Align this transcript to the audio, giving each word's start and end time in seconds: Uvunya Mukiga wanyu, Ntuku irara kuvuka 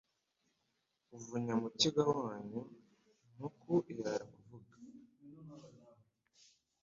Uvunya 1.15 1.53
Mukiga 1.61 2.03
wanyu, 2.19 2.61
Ntuku 3.33 3.73
irara 3.91 4.25
kuvuka 4.33 4.75